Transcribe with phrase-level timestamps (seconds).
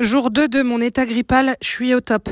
[0.00, 2.28] Jour 2 de mon état grippal, je suis au top.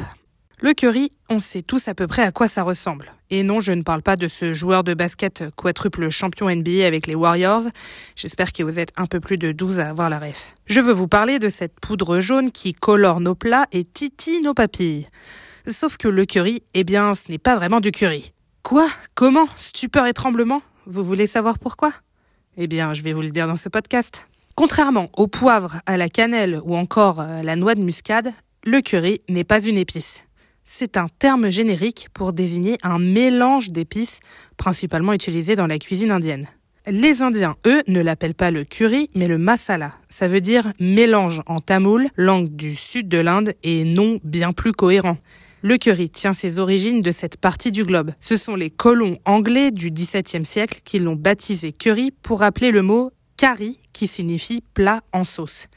[0.61, 3.13] Le curry, on sait tous à peu près à quoi ça ressemble.
[3.31, 7.07] Et non, je ne parle pas de ce joueur de basket quadruple champion NBA avec
[7.07, 7.63] les Warriors.
[8.17, 10.57] J'espère que vous êtes un peu plus de 12 à avoir la ref.
[10.67, 14.55] Je veux vous parler de cette poudre jaune qui colore nos plats et titille nos
[14.55, 15.07] papilles.
[15.69, 18.33] Sauf que le curry, eh bien, ce n'est pas vraiment du curry.
[18.65, 18.89] Quoi?
[19.15, 19.47] Comment?
[19.57, 20.63] Stupeur et tremblement?
[20.87, 21.93] Vous voulez savoir pourquoi?
[22.57, 24.27] Eh bien, je vais vous le dire dans ce podcast.
[24.55, 28.33] Contrairement au poivre, à la cannelle ou encore à la noix de muscade,
[28.65, 30.25] le curry n'est pas une épice.
[30.65, 34.21] C'est un terme générique pour désigner un mélange d'épices,
[34.57, 36.47] principalement utilisé dans la cuisine indienne.
[36.87, 39.93] Les Indiens, eux, ne l'appellent pas le curry, mais le masala.
[40.09, 44.73] Ça veut dire mélange en tamoul, langue du sud de l'Inde, et nom bien plus
[44.73, 45.17] cohérent.
[45.63, 48.13] Le curry tient ses origines de cette partie du globe.
[48.19, 52.83] Ce sont les colons anglais du XVIIe siècle qui l'ont baptisé curry pour rappeler le
[52.83, 55.69] mot curry qui signifie plat en sauce.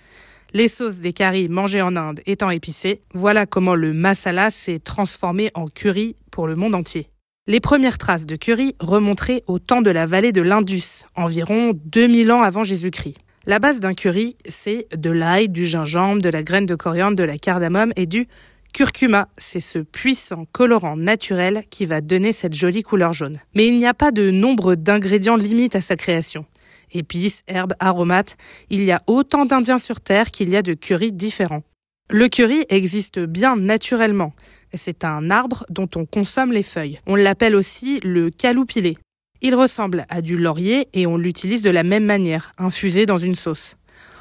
[0.51, 5.51] Les sauces des currys mangées en Inde étant épicées, voilà comment le masala s'est transformé
[5.53, 7.07] en curry pour le monde entier.
[7.45, 12.31] Les premières traces de curry remonteraient au temps de la vallée de l'Indus, environ 2000
[12.31, 13.17] ans avant Jésus-Christ.
[13.45, 17.23] La base d'un curry, c'est de l'ail, du gingembre, de la graine de coriandre, de
[17.23, 18.27] la cardamome et du
[18.73, 19.27] curcuma.
[19.37, 23.37] C'est ce puissant colorant naturel qui va donner cette jolie couleur jaune.
[23.53, 26.47] Mais il n'y a pas de nombre d'ingrédients limites à sa création
[26.95, 28.37] épices, herbes, aromates.
[28.69, 31.63] Il y a autant d'Indiens sur Terre qu'il y a de curry différents.
[32.09, 34.33] Le curry existe bien naturellement.
[34.73, 36.99] C'est un arbre dont on consomme les feuilles.
[37.07, 38.97] On l'appelle aussi le caloupilé.
[39.41, 43.35] Il ressemble à du laurier et on l'utilise de la même manière, infusé dans une
[43.35, 43.75] sauce.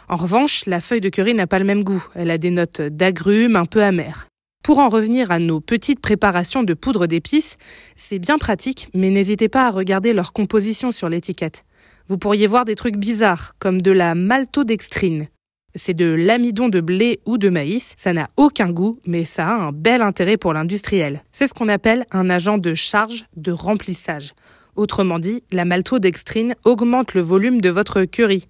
[0.09, 2.05] En revanche, la feuille de curry n'a pas le même goût.
[2.15, 4.29] Elle a des notes d'agrumes un peu amères.
[4.63, 7.59] Pour en revenir à nos petites préparations de poudre d'épices,
[7.97, 11.65] c'est bien pratique, mais n'hésitez pas à regarder leur composition sur l'étiquette
[12.09, 15.29] vous pourriez voir des trucs bizarres, comme de la maltodextrine.
[15.75, 19.55] C'est de l'amidon de blé ou de maïs, ça n'a aucun goût, mais ça a
[19.55, 21.23] un bel intérêt pour l'industriel.
[21.33, 24.35] C'est ce qu'on appelle un agent de charge de remplissage.
[24.77, 28.47] Autrement dit, la maltodextrine augmente le volume de votre curry.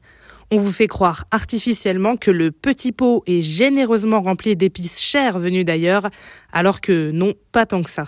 [0.50, 5.64] On vous fait croire artificiellement que le petit pot est généreusement rempli d'épices chères venues
[5.64, 6.08] d'ailleurs,
[6.52, 8.04] alors que non, pas tant que ça.